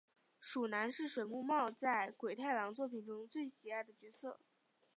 [0.39, 4.39] 鼠男是水木茂在鬼太郎作品中最喜爱的角色。